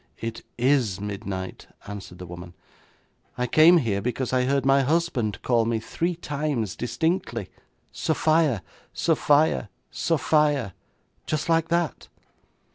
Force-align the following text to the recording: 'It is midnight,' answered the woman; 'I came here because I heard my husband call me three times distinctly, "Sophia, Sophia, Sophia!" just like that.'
'It 0.17 0.41
is 0.57 0.99
midnight,' 0.99 1.67
answered 1.85 2.17
the 2.17 2.25
woman; 2.25 2.55
'I 3.37 3.45
came 3.45 3.77
here 3.77 4.01
because 4.01 4.33
I 4.33 4.45
heard 4.45 4.65
my 4.65 4.81
husband 4.81 5.39
call 5.43 5.65
me 5.65 5.79
three 5.79 6.15
times 6.15 6.75
distinctly, 6.75 7.51
"Sophia, 7.91 8.63
Sophia, 8.95 9.69
Sophia!" 9.91 10.73
just 11.27 11.49
like 11.49 11.67
that.' 11.67 12.07